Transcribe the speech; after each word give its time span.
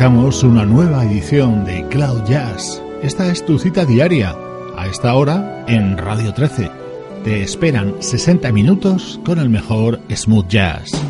Arrancamos 0.00 0.42
una 0.44 0.64
nueva 0.64 1.04
edición 1.04 1.62
de 1.66 1.86
Cloud 1.88 2.24
Jazz. 2.24 2.82
Esta 3.02 3.30
es 3.30 3.44
tu 3.44 3.58
cita 3.58 3.84
diaria, 3.84 4.34
a 4.74 4.86
esta 4.86 5.14
hora 5.14 5.62
en 5.68 5.98
Radio 5.98 6.32
13. 6.32 6.70
Te 7.22 7.42
esperan 7.42 7.96
60 8.02 8.50
minutos 8.50 9.20
con 9.26 9.38
el 9.38 9.50
mejor 9.50 10.00
smooth 10.10 10.48
jazz. 10.48 11.09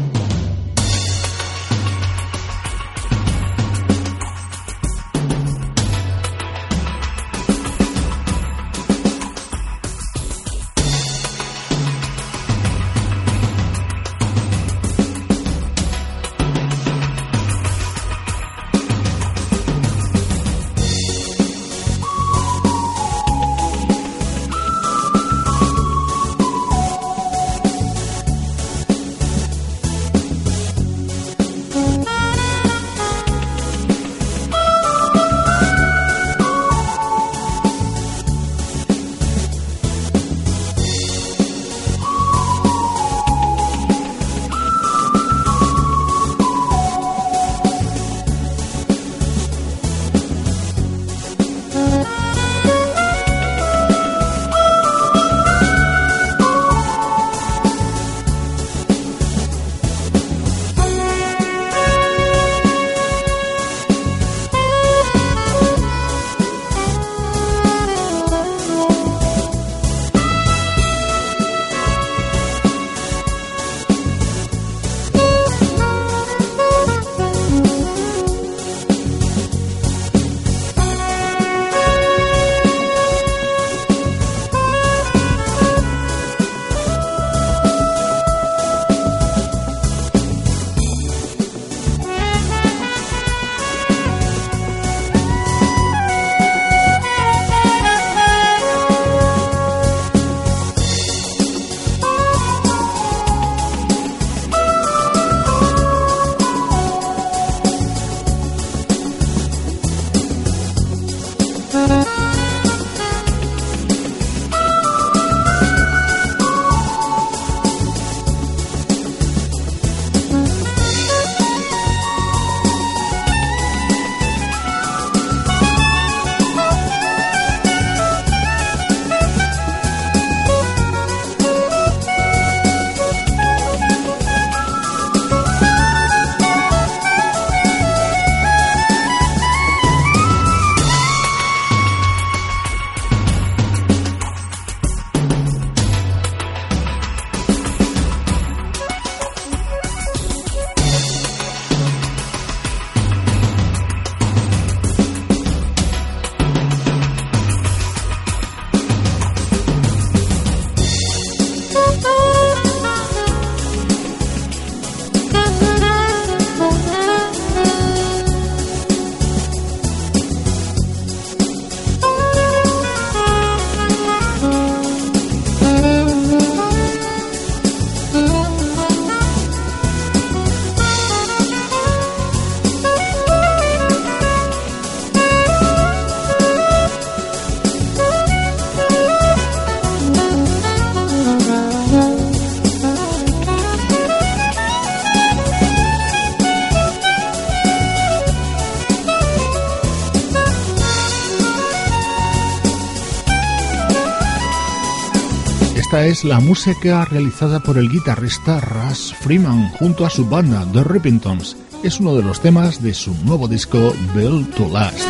Es 206.06 206.25
la 206.25 206.41
música 206.41 207.05
realizada 207.05 207.61
por 207.61 207.79
el 207.79 207.88
guitarrista 207.88 208.61
Russ 208.61 209.14
Freeman 209.20 209.69
junto 209.70 210.05
a 210.05 210.11
su 210.11 210.26
banda 210.26 210.67
The 210.73 210.82
Rippingtons. 210.82 211.56
Es 211.82 212.00
uno 212.00 212.14
de 212.14 212.23
los 212.23 212.41
temas 212.41 212.82
de 212.82 212.94
su 212.94 213.14
nuevo 213.25 213.47
disco 213.47 213.94
Built 214.14 214.55
to 214.55 214.69
Last. 214.69 215.08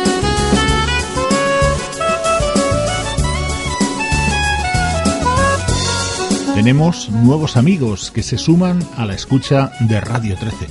tenemos 6.61 7.09
nuevos 7.09 7.57
amigos 7.57 8.11
que 8.11 8.21
se 8.21 8.37
suman 8.37 8.83
a 8.95 9.07
la 9.07 9.15
escucha 9.15 9.71
de 9.79 9.99
Radio 9.99 10.35
13. 10.35 10.67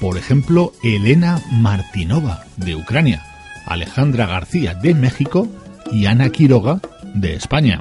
Por 0.00 0.16
ejemplo, 0.16 0.72
Elena 0.84 1.42
Martinova, 1.50 2.44
de 2.58 2.76
Ucrania, 2.76 3.24
Alejandra 3.66 4.26
García, 4.26 4.74
de 4.74 4.94
México, 4.94 5.48
y 5.90 6.06
Ana 6.06 6.30
Quiroga, 6.30 6.78
de 7.14 7.34
España. 7.34 7.80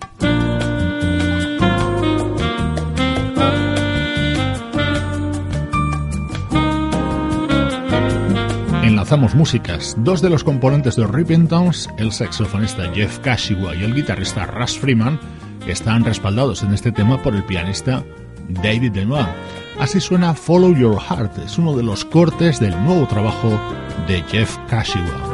Músicas. 9.18 9.94
Dos 9.98 10.22
de 10.22 10.30
los 10.30 10.42
componentes 10.42 10.96
de 10.96 11.06
Towns, 11.50 11.90
el 11.98 12.14
saxofonista 12.14 12.90
Jeff 12.94 13.20
Kashiwa 13.20 13.76
y 13.76 13.84
el 13.84 13.94
guitarrista 13.94 14.46
Russ 14.46 14.80
Freeman, 14.80 15.20
están 15.68 16.06
respaldados 16.06 16.64
en 16.64 16.74
este 16.74 16.94
tema 16.94 17.22
por 17.22 17.36
el 17.36 17.44
pianista 17.44 18.06
David 18.48 18.96
Lenoir. 18.96 19.28
Así 19.80 20.00
suena 20.00 20.34
Follow 20.34 20.74
Your 20.74 20.98
Heart, 20.98 21.40
es 21.40 21.58
uno 21.58 21.76
de 21.76 21.84
los 21.84 22.06
cortes 22.06 22.62
del 22.62 22.72
nuevo 22.86 23.06
trabajo 23.06 23.60
de 24.08 24.24
Jeff 24.30 24.58
Kashiwa. 24.70 25.31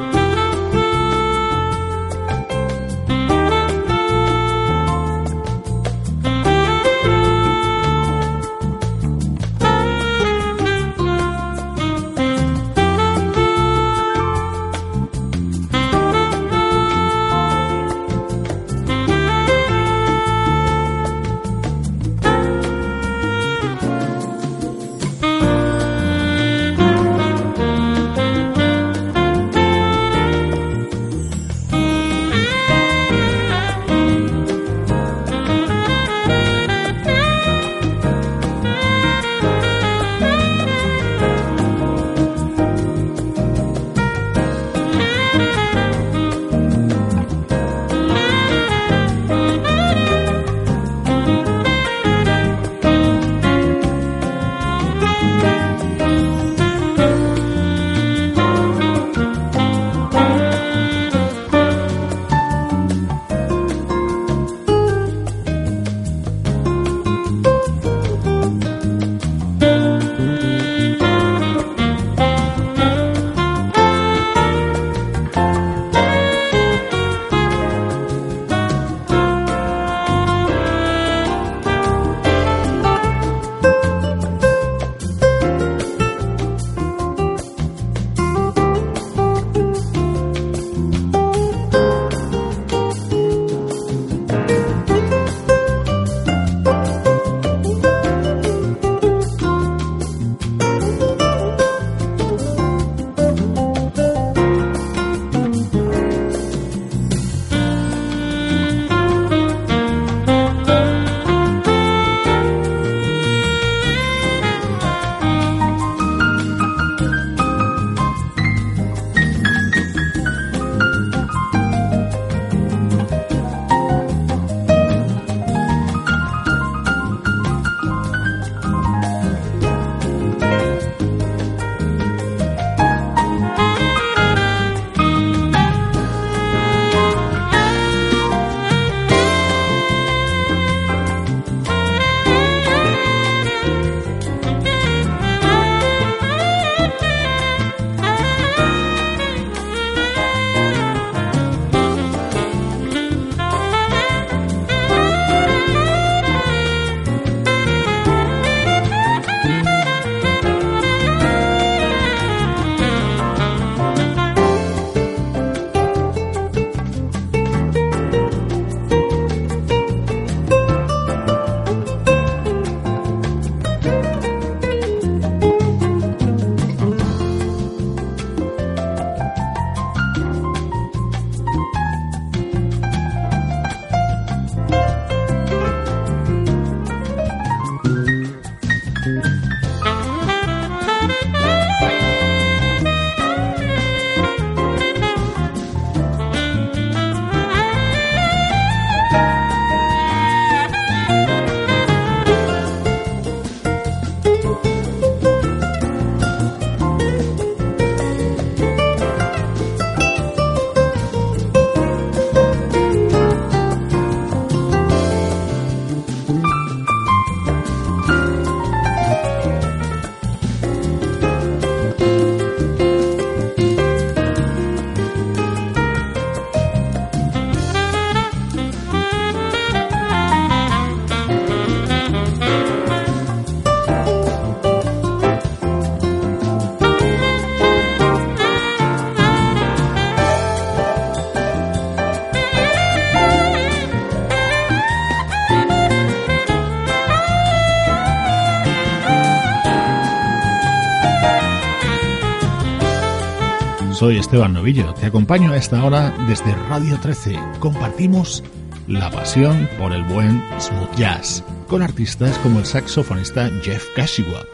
Soy 254.08 254.20
Esteban 254.20 254.54
Novillo, 254.54 254.94
te 254.94 255.08
acompaño 255.08 255.52
a 255.52 255.58
esta 255.58 255.84
hora 255.84 256.16
desde 256.30 256.56
Radio 256.70 256.98
13. 256.98 257.38
Compartimos 257.60 258.42
la 258.88 259.12
pasión 259.12 259.68
por 259.78 259.92
el 259.92 260.06
buen 260.06 260.42
smooth 260.62 260.96
jazz. 260.96 261.44
con 261.68 261.82
artistas 261.82 262.38
como 262.38 262.60
el 262.60 262.66
saxofonista 262.66 263.50
Jeff 263.62 263.84
Kashiwa. 263.98 264.46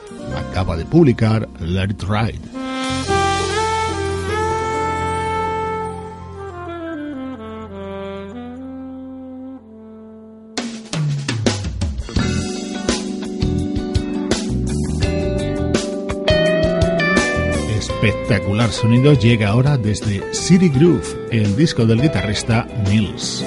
Acaba 0.49 0.75
de 0.75 0.85
publicar 0.85 1.47
Let 1.59 1.91
It 1.91 2.01
Ride. 2.01 2.52
Espectacular 18.23 18.71
sonido 18.71 19.13
llega 19.13 19.49
ahora 19.49 19.77
desde 19.77 20.33
City 20.33 20.69
Groove, 20.69 21.27
el 21.29 21.57
disco 21.57 21.85
del 21.85 22.01
guitarrista 22.01 22.65
Mills. 22.89 23.43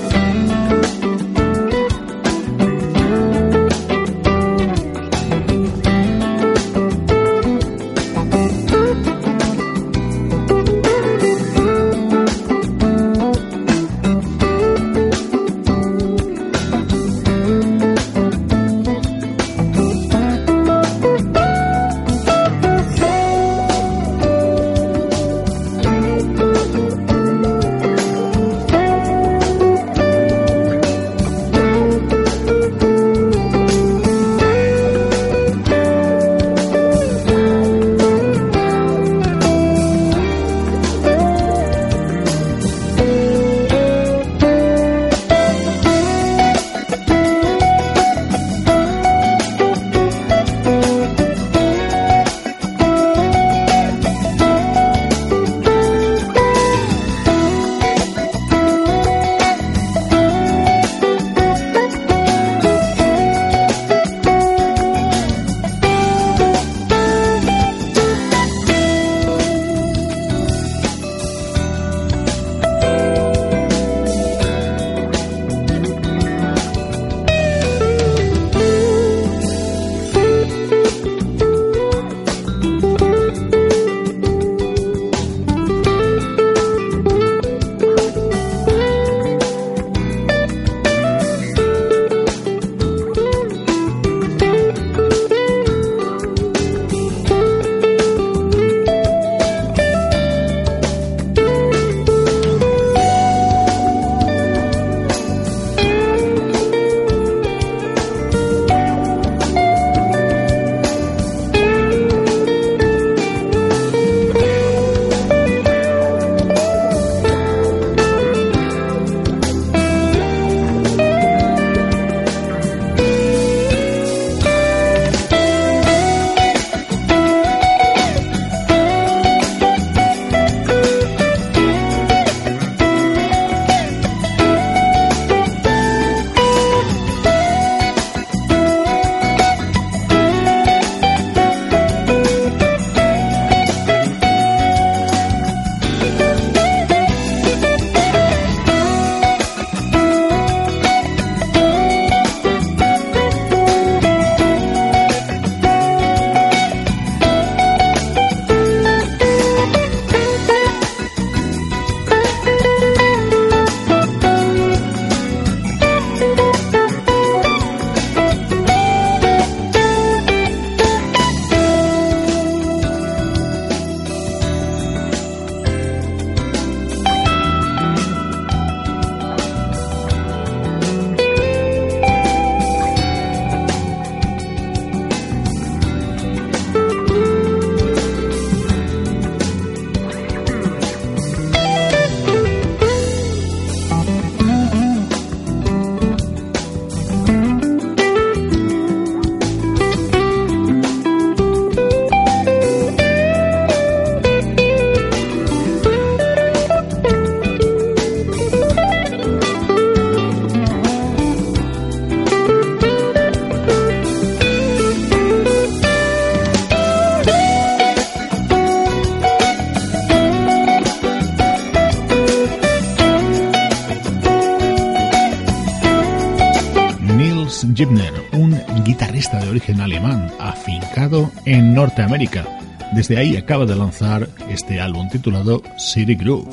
Norteamérica. 231.97 232.45
Desde 232.93 233.17
ahí 233.17 233.39
acaba 233.39 233.65
de 233.65 233.75
lanzar 233.75 234.29
este 234.51 234.83
álbum 234.83 235.09
titulado 235.09 235.63
City 235.79 236.15
Groove. 236.15 236.47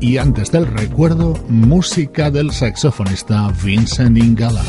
Y 0.00 0.16
antes 0.16 0.50
del 0.50 0.66
recuerdo, 0.66 1.34
música 1.48 2.30
del 2.30 2.50
saxofonista 2.50 3.52
Vincent 3.62 4.16
Ingala. 4.16 4.62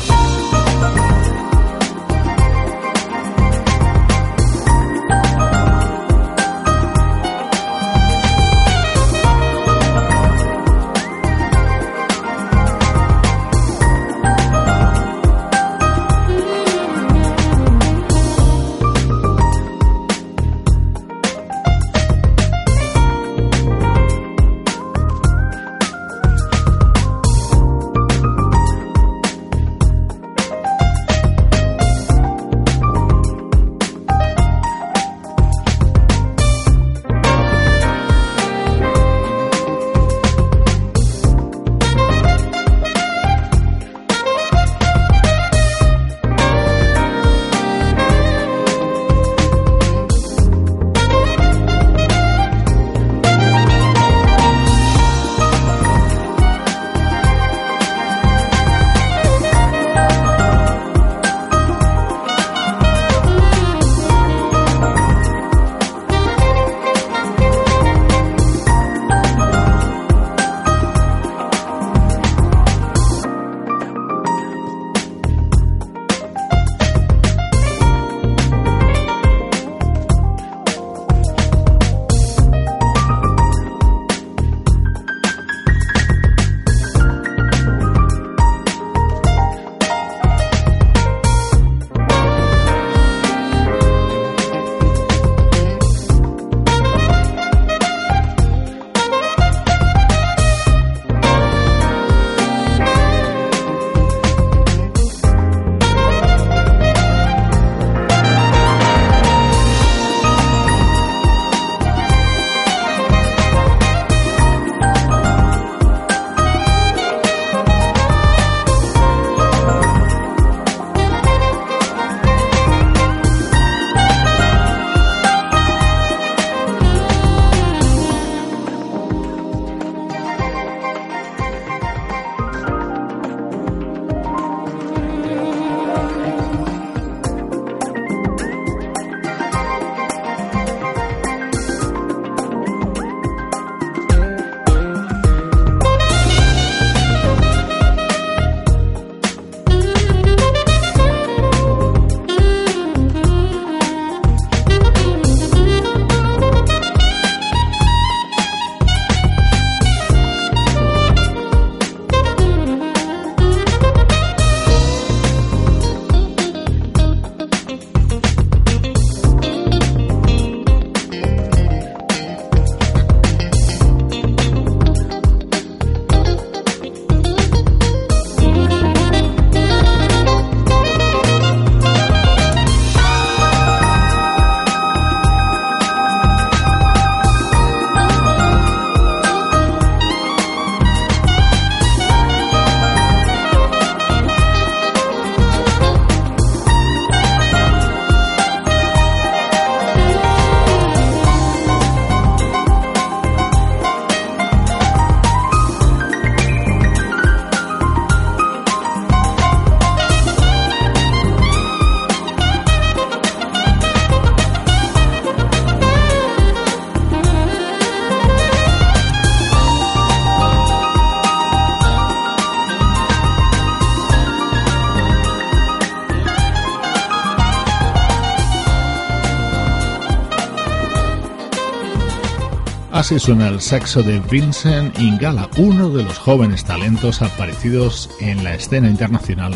Así 233.08 233.18
suena 233.18 233.48
el 233.48 233.62
saxo 233.62 234.02
de 234.02 234.20
Vincent 234.20 234.98
Ingala, 234.98 235.48
uno 235.56 235.88
de 235.88 236.02
los 236.02 236.18
jóvenes 236.18 236.62
talentos 236.62 237.22
aparecidos 237.22 238.10
en 238.20 238.44
la 238.44 238.52
escena 238.52 238.86
internacional 238.86 239.54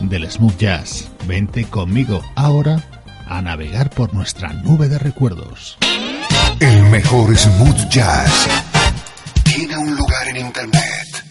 del 0.00 0.28
smooth 0.28 0.56
jazz. 0.56 1.08
Vente 1.24 1.66
conmigo 1.66 2.20
ahora 2.34 2.82
a 3.28 3.40
navegar 3.42 3.90
por 3.90 4.12
nuestra 4.12 4.52
nube 4.54 4.88
de 4.88 4.98
recuerdos. 4.98 5.78
El 6.58 6.82
mejor 6.86 7.38
smooth 7.38 7.88
jazz 7.90 8.48
tiene 9.44 9.76
un 9.76 9.94
lugar 9.94 10.26
en 10.26 10.38
internet. 10.38 11.24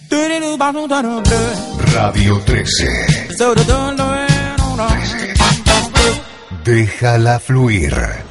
Radio 1.94 2.42
13. 2.46 2.88
13. 3.36 5.34
Déjala 6.64 7.38
fluir. 7.38 8.29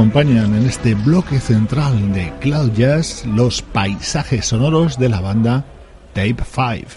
Acompañan 0.00 0.54
en 0.54 0.64
este 0.66 0.94
bloque 0.94 1.38
central 1.40 2.14
de 2.14 2.32
Cloud 2.40 2.72
Jazz 2.72 3.26
los 3.26 3.60
paisajes 3.60 4.46
sonoros 4.46 4.98
de 4.98 5.10
la 5.10 5.20
banda 5.20 5.66
Tape 6.14 6.36
5. 6.42 6.88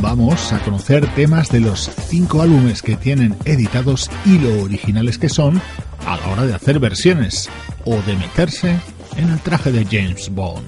Vamos 0.00 0.52
a 0.54 0.58
conocer 0.60 1.06
temas 1.08 1.50
de 1.50 1.60
los 1.60 1.90
cinco 2.08 2.40
álbumes 2.40 2.80
que 2.80 2.96
tienen 2.96 3.36
editados 3.44 4.10
y 4.24 4.38
lo 4.38 4.62
originales 4.62 5.18
que 5.18 5.28
son 5.28 5.60
a 6.06 6.16
la 6.16 6.28
hora 6.28 6.46
de 6.46 6.54
hacer 6.54 6.78
versiones 6.78 7.50
o 7.84 7.96
de 8.06 8.16
meterse 8.16 8.74
en 9.16 9.28
el 9.28 9.40
traje 9.40 9.70
de 9.70 9.84
James 9.84 10.30
Bond. 10.30 10.64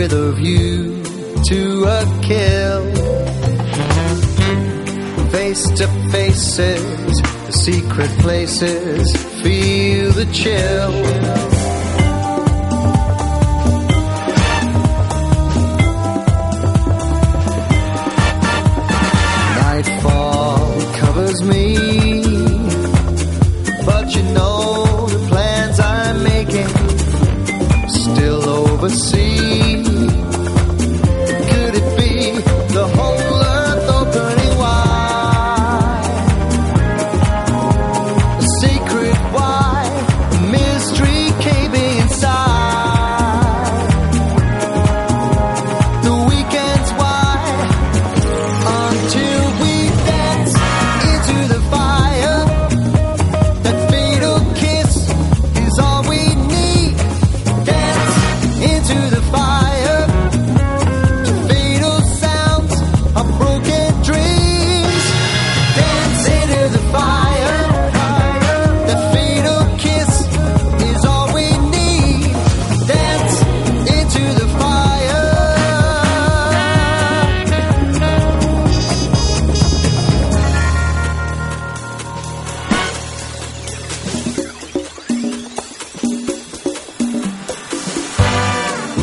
With 0.00 0.14
a 0.14 0.32
view 0.32 1.02
to 1.44 1.84
a 1.84 2.20
kill. 2.22 2.86
Face 5.28 5.68
to 5.72 5.86
faces, 6.10 7.20
the 7.46 7.52
secret 7.52 8.08
places, 8.20 9.14
feel 9.42 10.10
the 10.12 10.24
chill. 10.32 11.59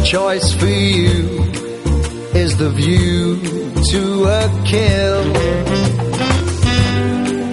choice 0.08 0.54
for 0.54 0.68
you 0.68 1.44
is 2.34 2.56
the 2.56 2.70
view 2.70 3.42
to 3.92 4.24
a 4.24 4.64
kill. 4.64 5.24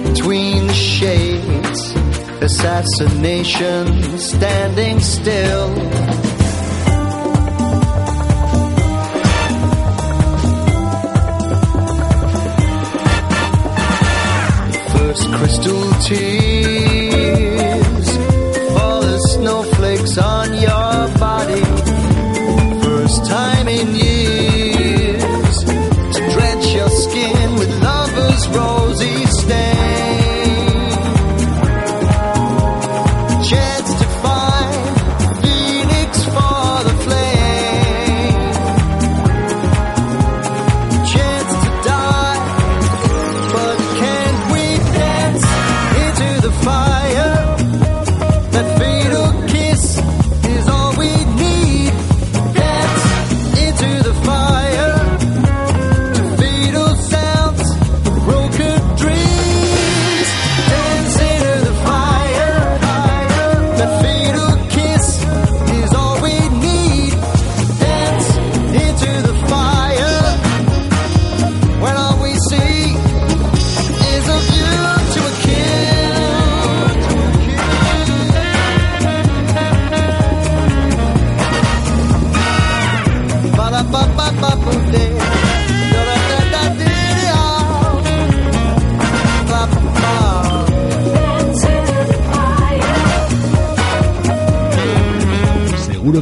Between 0.07 0.67
the 0.67 0.73
shades, 0.73 1.93
assassination 2.41 4.17
standing 4.17 5.01
still. 5.01 5.75
First 14.93 15.29
crystal 15.33 15.91
tea 16.03 16.54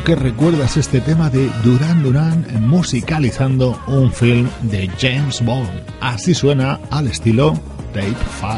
que 0.04 0.16
recuerdas 0.16 0.76
este 0.76 1.00
tema 1.00 1.30
de 1.30 1.50
Duran 1.64 2.04
Duran 2.04 2.46
musicalizando 2.62 3.80
un 3.88 4.12
film 4.12 4.50
de 4.64 4.90
James 5.00 5.44
Bond. 5.46 5.70
Así 6.02 6.34
suena 6.34 6.80
al 6.92 7.08
estilo 7.08 7.54
Tape 7.94 8.16
5. 8.40 8.52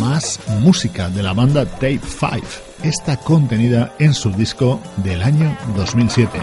Más 0.00 0.40
música 0.60 1.10
de 1.10 1.22
la 1.22 1.34
banda 1.34 1.66
Tape 1.66 2.00
5, 2.00 2.36
está 2.82 3.18
contenida 3.18 3.94
en 3.98 4.14
su 4.14 4.30
disco 4.30 4.80
del 5.04 5.22
año 5.22 5.54
2007. 5.76 6.40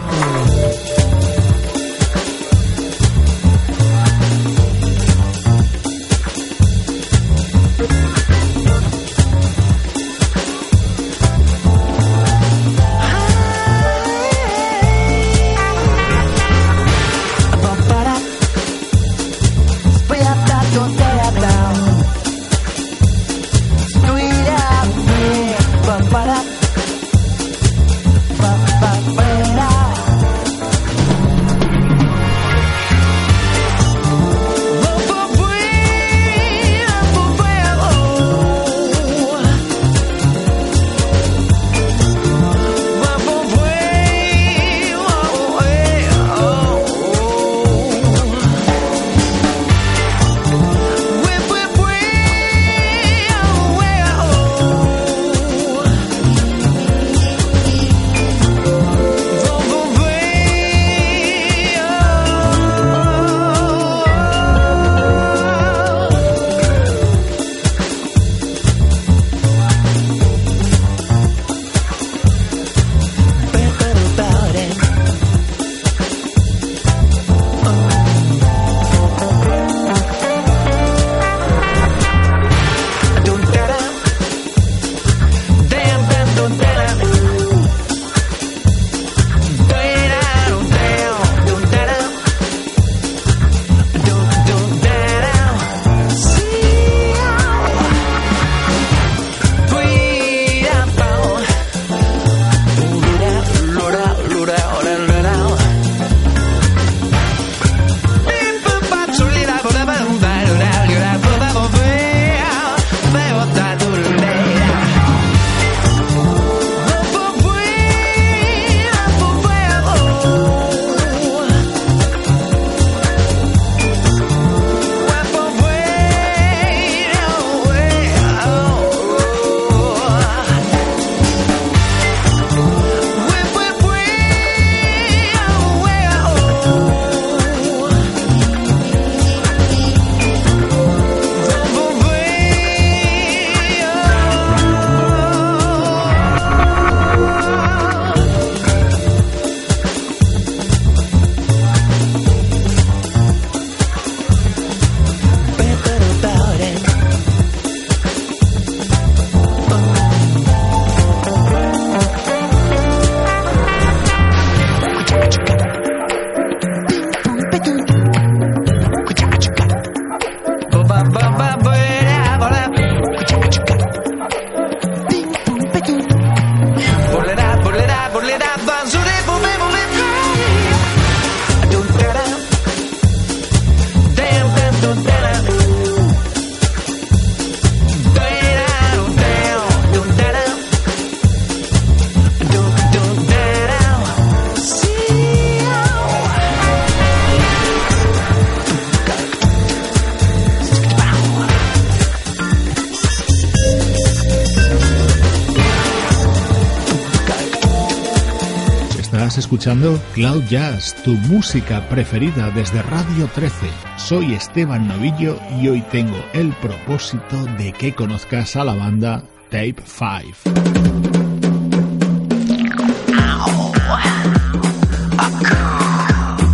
Estás 209.30 209.46
escuchando 209.46 210.02
Cloud 210.16 210.42
Jazz, 210.46 210.96
tu 211.04 211.12
música 211.12 211.88
preferida 211.88 212.50
desde 212.50 212.82
Radio 212.82 213.30
13. 213.36 213.68
Soy 213.96 214.34
Esteban 214.34 214.88
Novillo 214.88 215.40
y 215.62 215.68
hoy 215.68 215.82
tengo 215.92 216.18
el 216.34 216.52
propósito 216.54 217.46
de 217.60 217.72
que 217.72 217.94
conozcas 217.94 218.56
a 218.56 218.64
la 218.64 218.74
banda 218.74 219.22
Tape 219.52 219.76
5. 219.86 220.50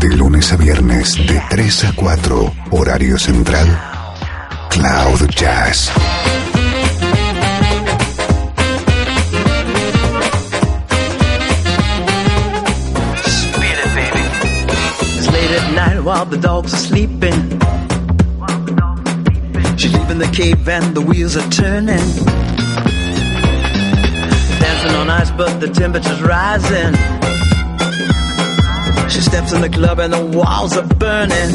De 0.01 0.17
lunes 0.17 0.51
a 0.51 0.57
viernes, 0.57 1.15
de 1.15 1.41
3 1.49 1.85
a 1.85 1.93
4, 1.95 2.53
horario 2.71 3.17
central, 3.17 3.67
Cloud 4.69 5.29
Jazz. 5.37 5.93
While 16.05 16.25
the 16.25 16.37
dogs 16.37 16.71
are 16.71 16.77
sleeping. 16.77 17.33
She's 19.75 19.91
leaving 19.91 20.19
the 20.19 20.31
cave 20.31 20.69
and 20.69 20.95
the 20.95 21.01
wheels 21.01 21.35
are 21.35 21.49
turning. 21.49 22.05
Dancing 24.61 24.95
on 25.01 25.09
ice, 25.09 25.31
but 25.31 25.59
the 25.59 25.67
temperature's 25.67 26.21
rising. 26.21 26.93
She 29.09 29.21
steps 29.21 29.51
in 29.51 29.61
the 29.61 29.69
club 29.69 29.97
and 29.97 30.13
the 30.13 30.23
walls 30.37 30.77
are 30.77 30.87
burning. 30.87 31.51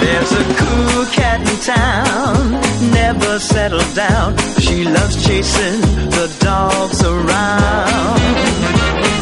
There's 0.00 0.32
a 0.32 0.44
cool 0.60 1.04
cat 1.12 1.40
in 1.40 1.58
town, 1.76 2.52
never 2.90 3.38
settled 3.38 3.94
down. 3.94 4.38
She 4.60 4.84
loves 4.84 5.22
chasing 5.26 5.80
the 6.08 6.34
dogs 6.40 7.02
around. 7.04 9.01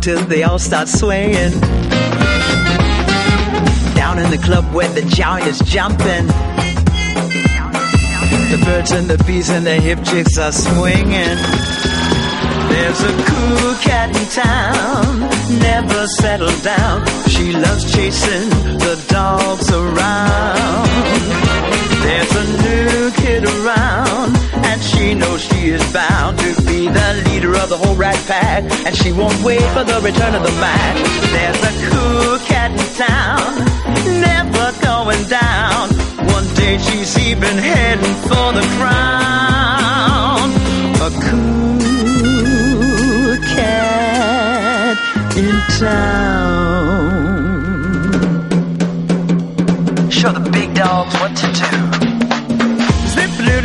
Till 0.00 0.24
they 0.26 0.42
all 0.42 0.58
start 0.58 0.88
swaying. 0.88 1.52
Down 3.94 4.18
in 4.18 4.30
the 4.30 4.40
club 4.42 4.64
where 4.72 4.88
the 4.88 5.02
giant 5.02 5.46
is 5.46 5.58
jumping. 5.60 6.26
The 8.50 8.62
birds 8.64 8.92
and 8.92 9.08
the 9.08 9.22
bees 9.24 9.50
and 9.50 9.66
the 9.66 9.74
hip 9.74 10.02
chicks 10.04 10.38
are 10.38 10.52
swinging. 10.52 11.38
There's 12.70 13.02
a 13.02 13.14
cool 13.30 13.74
cat 13.82 14.08
in 14.16 14.26
town, 14.28 15.20
never 15.60 16.06
settled 16.06 16.62
down. 16.62 17.06
She 17.28 17.52
loves 17.52 17.92
chasing 17.92 18.48
the 18.78 18.96
dogs 19.08 19.70
around. 19.70 20.88
There's 22.04 22.34
a 22.36 22.46
new 22.64 23.10
kid 23.22 23.44
around, 23.44 24.36
and 24.64 24.82
she 24.82 25.14
knows 25.14 25.42
she 25.42 25.70
is 25.70 25.92
bound 25.92 26.38
to 26.38 26.59
the 27.14 27.22
leader 27.30 27.54
of 27.56 27.68
the 27.68 27.76
whole 27.76 27.94
rat 27.96 28.16
pack. 28.26 28.64
And 28.86 28.96
she 28.96 29.12
won't 29.12 29.38
wait 29.42 29.60
for 29.74 29.84
the 29.84 30.00
return 30.02 30.34
of 30.34 30.42
the 30.42 30.50
Mac. 30.60 30.96
There's 31.34 31.62
a 31.70 31.72
cool 31.90 32.38
cat 32.50 32.70
in 32.70 32.78
town, 32.96 33.50
never 34.20 34.72
going 34.82 35.24
down. 35.28 35.90
One 36.34 36.46
day 36.54 36.78
she's 36.78 37.18
even 37.18 37.58
heading 37.58 38.14
for 38.28 38.52
the 38.58 38.64
crown. 38.76 40.50
A 41.06 41.08
cool 41.28 43.36
cat 43.56 44.96
in 45.36 45.56
town. 45.78 47.20
Show 50.10 50.32
the 50.32 50.40
big 50.50 50.74
dogs 50.74 51.14
what 51.20 51.36
to 51.36 51.46
do. 51.46 51.70
Zip 53.08 53.30
it 53.40 53.64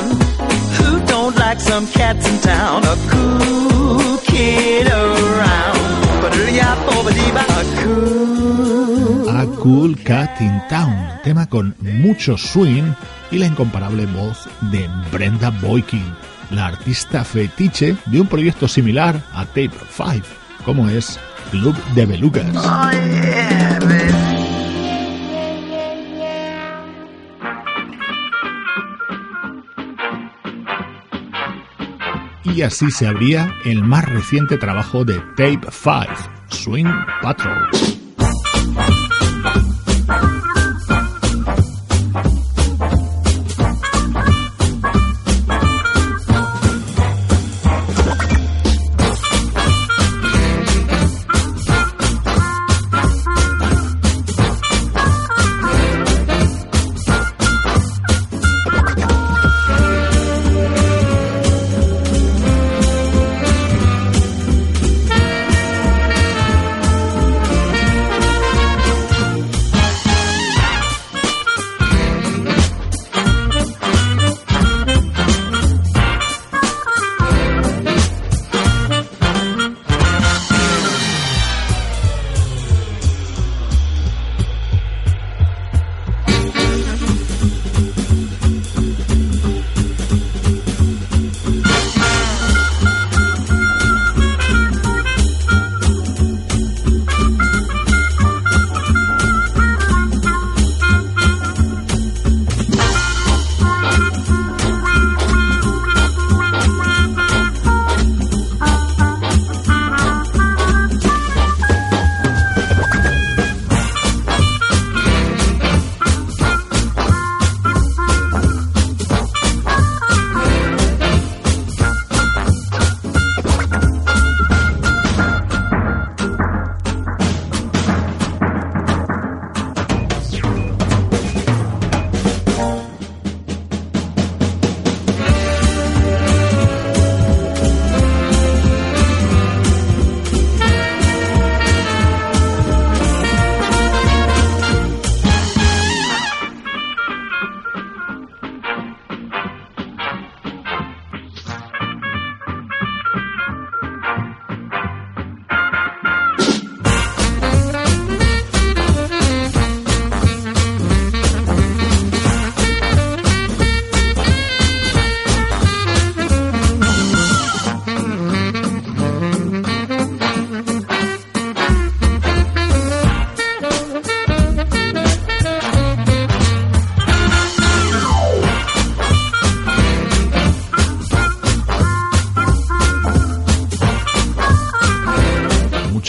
Like 1.51 1.63
some 1.63 1.85
cats 1.87 2.25
in 2.29 2.39
town? 2.39 2.81
A 2.85 2.95
cool 3.11 4.17
kid 4.23 4.87
around. 4.87 5.79
A 6.23 7.65
cool. 7.83 9.29
A 9.29 9.45
Cool 9.59 9.97
Cat 10.01 10.39
in 10.39 10.61
Town, 10.69 11.19
tema 11.25 11.49
con 11.49 11.75
mucho 11.81 12.37
swing 12.37 12.93
y 13.31 13.37
la 13.37 13.47
incomparable 13.47 14.05
voz 14.05 14.47
de 14.71 14.89
Brenda 15.11 15.49
Boykin, 15.49 16.15
la 16.51 16.67
artista 16.67 17.25
fetiche 17.25 17.97
de 18.05 18.21
un 18.21 18.27
proyecto 18.27 18.69
similar 18.69 19.21
a 19.33 19.43
Tape 19.43 19.71
5, 19.89 20.25
como 20.63 20.87
es 20.87 21.19
Club 21.49 21.75
de 21.95 22.05
Belugas. 22.05 22.55
Oh, 22.55 22.91
yeah, 22.91 24.00
Y 32.53 32.63
así 32.63 32.91
se 32.91 33.07
abría 33.07 33.55
el 33.63 33.81
más 33.81 34.03
reciente 34.05 34.57
trabajo 34.57 35.05
de 35.05 35.19
Tape 35.37 35.61
5, 35.71 36.05
Swing 36.49 36.85
Patrol. 37.21 37.69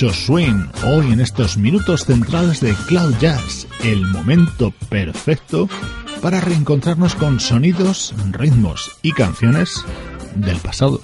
Mucho 0.02 0.14
swing 0.14 0.66
hoy 0.84 1.12
en 1.12 1.20
estos 1.20 1.56
minutos 1.56 2.04
centrales 2.06 2.60
de 2.60 2.74
Cloud 2.88 3.14
Jazz, 3.20 3.68
el 3.84 4.04
momento 4.08 4.72
perfecto 4.88 5.68
para 6.20 6.40
reencontrarnos 6.40 7.14
con 7.14 7.38
sonidos, 7.38 8.12
ritmos 8.32 8.98
y 9.02 9.12
canciones 9.12 9.84
del 10.34 10.56
pasado. 10.56 11.00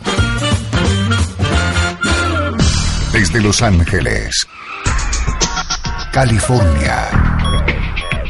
Desde 3.12 3.40
Los 3.40 3.62
Ángeles, 3.62 4.48
California 6.12 7.08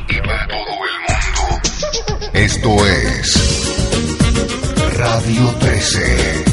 y 0.06 0.20
para 0.20 0.48
todo 0.48 0.58
el 0.84 0.98
mundo, 1.08 1.60
esto 2.34 2.86
es 2.86 3.72
Radio 4.98 5.48
13. 5.60 6.47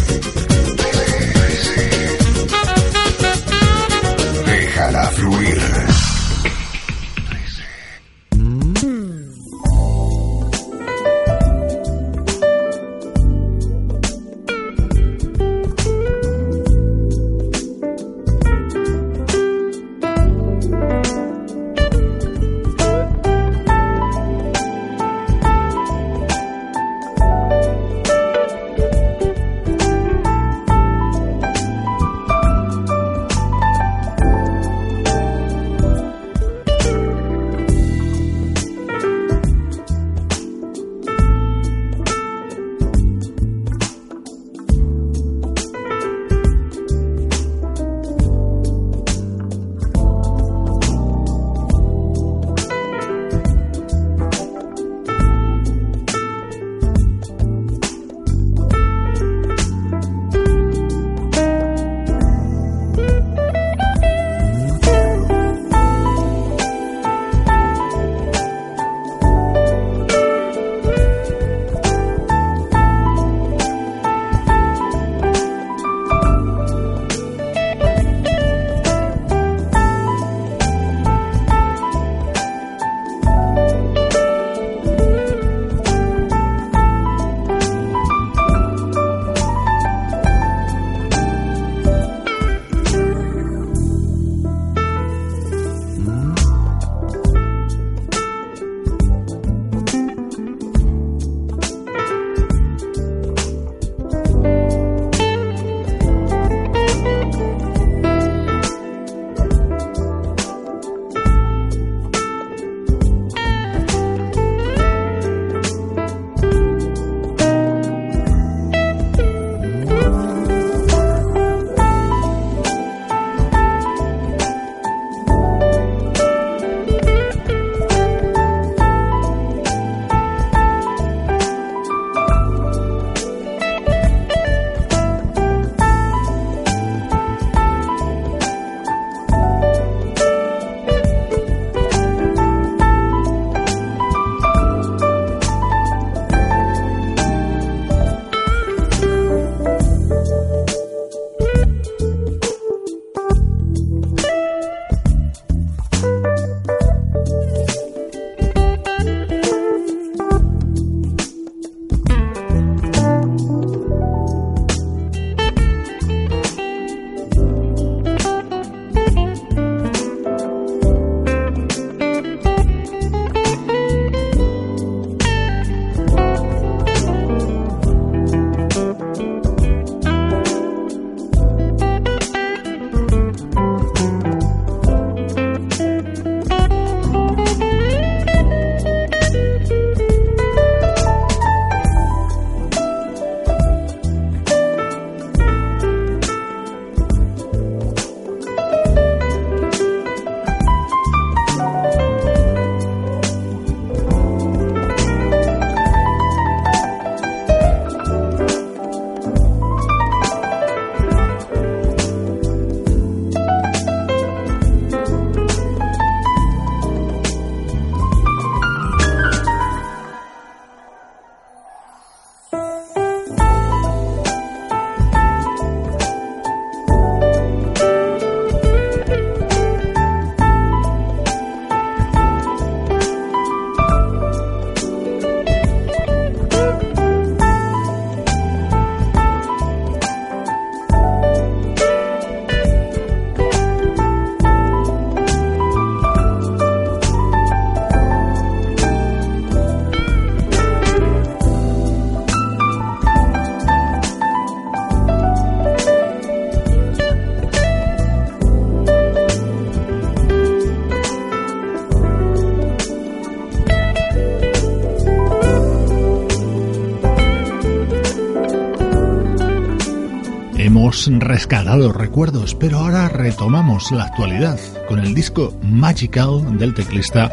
Rescatado 271.75 271.91
recuerdos, 271.91 272.55
pero 272.55 272.79
ahora 272.79 273.09
retomamos 273.09 273.91
la 273.91 274.05
actualidad 274.05 274.57
con 274.87 274.99
el 274.99 275.13
disco 275.13 275.53
Magical 275.61 276.57
del 276.57 276.73
teclista 276.73 277.29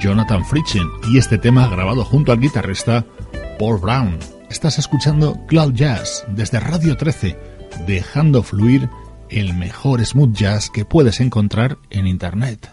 Jonathan 0.00 0.44
Fritchen 0.44 0.86
y 1.10 1.18
este 1.18 1.38
tema 1.38 1.66
grabado 1.66 2.04
junto 2.04 2.30
al 2.30 2.38
guitarrista 2.38 3.04
Paul 3.58 3.80
Brown. 3.80 4.18
Estás 4.48 4.78
escuchando 4.78 5.40
Cloud 5.48 5.72
Jazz 5.72 6.24
desde 6.28 6.60
Radio 6.60 6.96
13, 6.96 7.36
dejando 7.86 8.44
fluir 8.44 8.88
el 9.28 9.54
mejor 9.54 10.04
smooth 10.04 10.34
jazz 10.34 10.70
que 10.70 10.84
puedes 10.84 11.18
encontrar 11.18 11.78
en 11.90 12.06
Internet. 12.06 12.70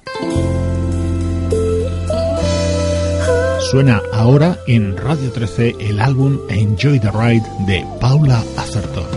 Suena 3.71 4.01
ahora 4.13 4.57
en 4.67 4.95
Radio 4.95 5.31
13 5.31 5.75
el 5.79 5.99
álbum 5.99 6.37
Enjoy 6.49 6.99
the 6.99 7.11
Ride 7.11 7.45
de 7.65 7.85
Paula 7.99 8.43
Atherton. 8.55 9.16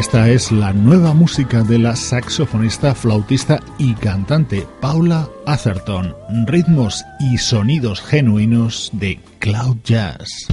Es 0.00 0.50
la 0.50 0.72
nueva 0.72 1.12
música 1.12 1.62
de 1.62 1.78
la 1.78 1.94
saxofonista, 1.94 2.94
flautista 2.94 3.60
y 3.76 3.92
cantante 3.92 4.66
Paula 4.80 5.28
Atherton, 5.46 6.16
ritmos 6.46 7.04
y 7.20 7.36
sonidos 7.36 8.00
genuinos 8.00 8.88
de 8.94 9.20
Cloud 9.40 9.76
Jazz. 9.84 10.48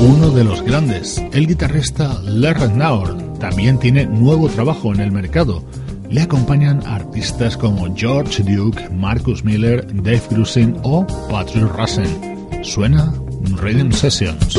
uno 0.00 0.30
de 0.30 0.44
los 0.44 0.62
grandes, 0.62 1.22
el 1.32 1.46
guitarrista 1.46 2.20
Larry 2.24 2.72
Naur, 2.72 3.29
también 3.50 3.80
tiene 3.80 4.06
nuevo 4.06 4.48
trabajo 4.48 4.94
en 4.94 5.00
el 5.00 5.10
mercado. 5.10 5.64
Le 6.08 6.22
acompañan 6.22 6.86
artistas 6.86 7.56
como 7.56 7.92
George 7.96 8.44
Duke, 8.44 8.88
Marcus 8.90 9.44
Miller, 9.44 9.84
Dave 9.92 10.22
Grusin 10.30 10.76
o 10.84 11.04
Patrick 11.28 11.68
Russell. 11.76 12.06
Suena 12.62 13.12
Rhythm 13.60 13.90
Sessions. 13.90 14.56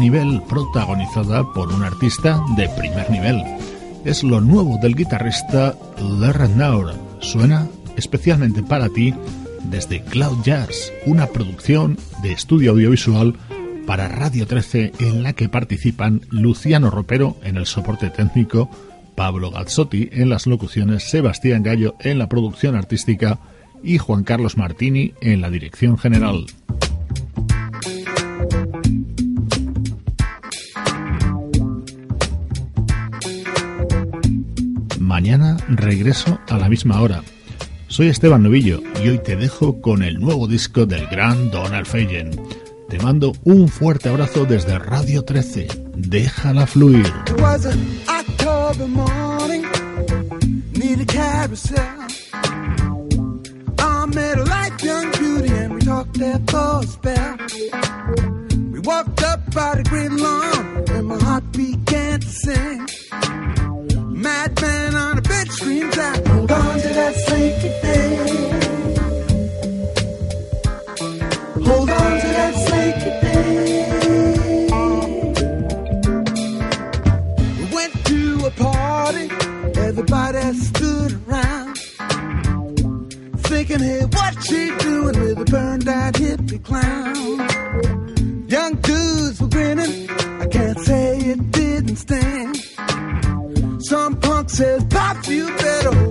Nivel 0.00 0.42
protagonizada 0.48 1.44
por 1.52 1.68
un 1.72 1.84
artista 1.84 2.42
de 2.56 2.68
primer 2.70 3.10
nivel. 3.10 3.42
Es 4.04 4.24
lo 4.24 4.40
nuevo 4.40 4.78
del 4.80 4.96
guitarrista 4.96 5.76
Larry. 5.98 6.48
Suena 7.20 7.68
especialmente 7.96 8.62
para 8.62 8.88
ti 8.88 9.14
desde 9.64 10.02
Cloud 10.02 10.42
Jazz, 10.42 10.90
una 11.04 11.26
producción 11.26 11.98
de 12.22 12.32
estudio 12.32 12.72
audiovisual 12.72 13.36
para 13.86 14.08
Radio 14.08 14.46
13 14.46 14.92
en 15.00 15.22
la 15.22 15.34
que 15.34 15.48
participan 15.48 16.22
Luciano 16.30 16.90
Ropero 16.90 17.36
en 17.42 17.56
el 17.56 17.66
soporte 17.66 18.08
técnico, 18.08 18.70
Pablo 19.14 19.50
Gazzotti 19.50 20.08
en 20.12 20.30
las 20.30 20.46
locuciones, 20.46 21.10
Sebastián 21.10 21.62
Gallo 21.62 21.94
en 22.00 22.18
la 22.18 22.28
producción 22.28 22.74
artística 22.74 23.38
y 23.82 23.98
Juan 23.98 24.24
Carlos 24.24 24.56
Martini 24.56 25.12
en 25.20 25.40
la 25.40 25.50
dirección 25.50 25.98
general. 25.98 26.46
regreso 35.76 36.38
a 36.48 36.58
la 36.58 36.68
misma 36.68 37.00
hora. 37.00 37.22
Soy 37.88 38.08
Esteban 38.08 38.42
Novillo 38.42 38.82
y 39.02 39.08
hoy 39.08 39.18
te 39.18 39.36
dejo 39.36 39.80
con 39.80 40.02
el 40.02 40.20
nuevo 40.20 40.46
disco 40.46 40.86
del 40.86 41.06
gran 41.06 41.50
Donald 41.50 41.86
Fagen. 41.86 42.30
Te 42.88 42.98
mando 42.98 43.32
un 43.44 43.68
fuerte 43.68 44.08
abrazo 44.08 44.44
desde 44.44 44.78
Radio 44.78 45.22
13. 45.22 45.68
Déjala 45.96 46.66
fluir. 46.66 47.06
walked 58.90 59.22
up 59.22 59.40
by 59.54 59.74
the 59.76 59.84
green 59.84 60.16
lawn 60.16 60.84
and 60.96 61.06
my 61.06 61.18
heart 61.22 61.44
began 61.52 62.20
to 62.20 62.26
sing. 62.26 62.86
Madman 64.24 64.94
on 64.94 65.19
gone 66.50 66.80
to 66.80 66.88
that 66.88 67.14
slinky 67.14 67.68
thing. 67.82 68.12
Hold 71.66 71.90
on 71.90 72.12
to 72.22 72.28
that 72.38 72.54
slinky 72.66 73.10
thing. 73.22 73.56
We 77.58 77.64
went 77.76 77.94
to 78.10 78.20
a 78.46 78.52
party, 78.66 79.26
everybody 79.88 80.42
stood 80.54 81.12
around. 81.28 81.78
Thinking, 83.50 83.78
hey, 83.78 84.04
what 84.16 84.34
she 84.42 84.62
doing 84.78 85.20
with 85.20 85.38
a 85.38 85.44
burned 85.44 85.88
out 85.88 86.14
hippie 86.14 86.62
clown? 86.64 87.38
Young 88.48 88.74
dudes 88.74 89.40
were 89.40 89.48
grinning, 89.48 90.10
I 90.40 90.46
can't 90.46 90.80
say 90.80 91.16
it 91.16 91.52
didn't 91.52 91.96
stand. 91.96 92.56
Some 93.82 94.16
punk 94.20 94.50
says, 94.50 94.84
Pop, 94.84 95.26
you 95.28 95.46
better 95.56 96.09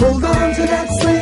Hold 0.00 0.24
on 0.24 0.54
to 0.54 0.62
that 0.66 0.88
sleep. 1.00 1.17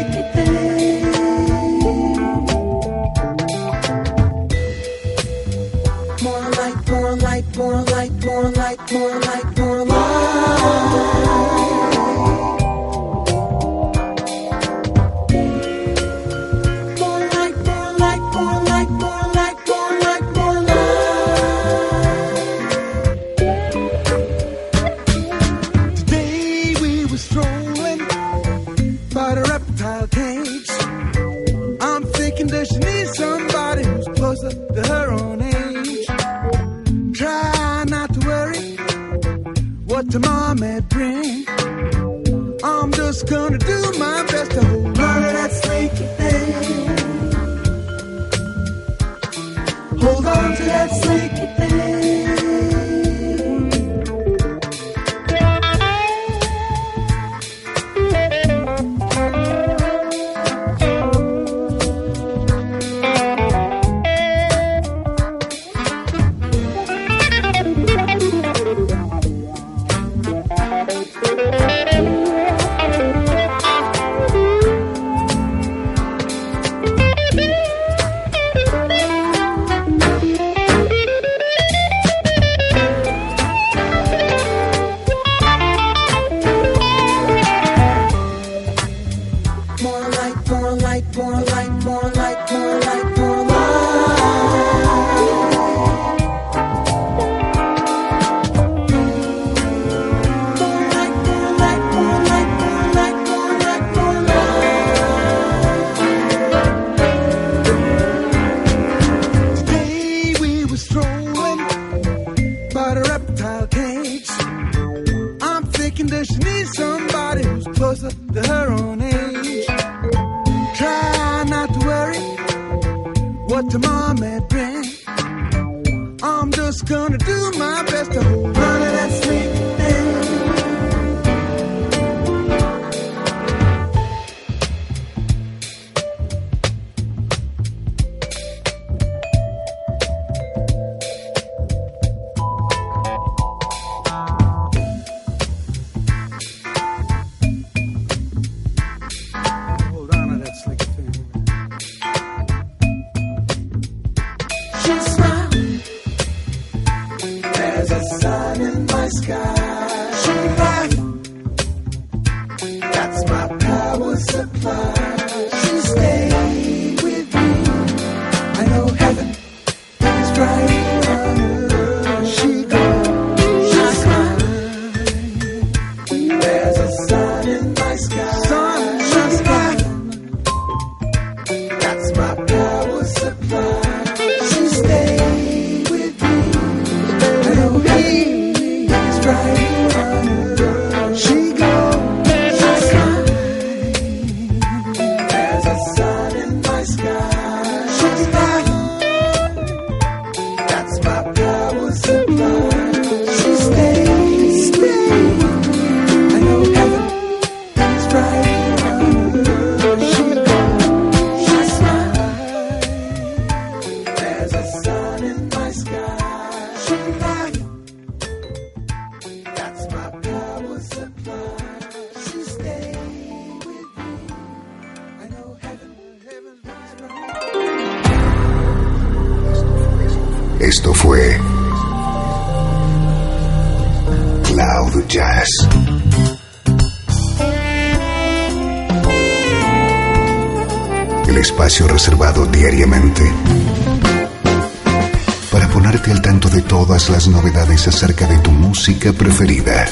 Música 248.86 249.12
preferida. 249.12 249.84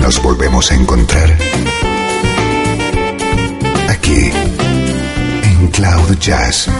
Nos 0.00 0.22
volvemos 0.22 0.72
a 0.72 0.74
encontrar 0.74 1.36
aquí 3.90 4.30
en 5.42 5.68
Cloud 5.68 6.16
Jazz. 6.18 6.70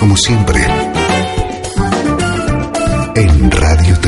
Como 0.00 0.16
siempre, 0.16 0.66
en 3.14 3.50
Radio 3.52 3.99